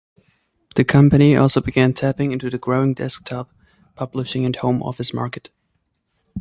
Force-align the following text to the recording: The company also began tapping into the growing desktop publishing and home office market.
The 0.77 0.83
company 0.83 1.35
also 1.35 1.61
began 1.61 1.93
tapping 1.93 2.31
into 2.31 2.49
the 2.49 2.57
growing 2.57 2.95
desktop 2.95 3.51
publishing 3.93 4.47
and 4.47 4.55
home 4.55 4.81
office 4.81 5.13
market. 5.13 5.51